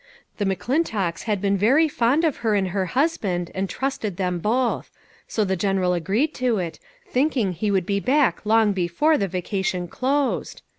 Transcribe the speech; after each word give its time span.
The 0.39 0.45
McClin 0.45 0.83
tocks 0.83 1.25
had 1.25 1.39
been 1.41 1.55
very 1.55 1.87
fond 1.87 2.23
of 2.25 2.37
her 2.37 2.55
and 2.55 2.69
her 2.69 2.87
husband 2.97 3.51
and 3.53 3.69
trusted 3.69 4.17
them 4.17 4.39
both; 4.39 4.89
so 5.27 5.43
the 5.43 5.55
General 5.55 5.93
agreed 5.93 6.33
to 6.39 6.57
it, 6.57 6.79
thinking 7.07 7.51
he 7.51 7.69
would 7.69 7.85
be 7.85 7.99
back 7.99 8.43
long 8.43 8.73
before 8.73 9.15
the 9.19 9.27
vacation 9.27 9.87
closed. 9.87 10.63